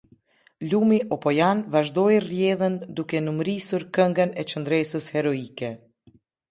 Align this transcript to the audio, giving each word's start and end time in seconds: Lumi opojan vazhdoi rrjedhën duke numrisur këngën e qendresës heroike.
Lumi 0.69 0.97
opojan 1.15 1.61
vazhdoi 1.75 2.17
rrjedhën 2.23 2.79
duke 3.01 3.23
numrisur 3.29 3.89
këngën 3.99 4.35
e 4.43 4.51
qendresës 4.55 5.11
heroike. 5.17 5.75